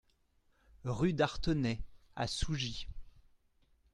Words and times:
Rue 0.83 1.13
d'Artenay 1.13 1.79
à 2.15 2.25
Sougy 2.25 2.87